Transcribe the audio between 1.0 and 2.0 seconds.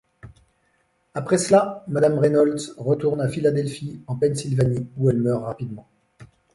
Après cela,